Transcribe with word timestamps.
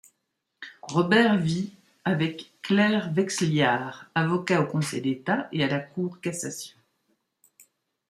Robert 0.81 1.37
vit 1.37 1.73
avec 2.05 2.51
Claire 2.63 3.13
Vexliard, 3.13 4.07
avocat 4.15 4.61
au 4.63 4.65
Conseil 4.65 4.99
d'Etat 5.01 5.47
et 5.51 5.63
à 5.63 5.67
la 5.67 5.77
Cour 5.77 6.19
cassation. 6.21 6.75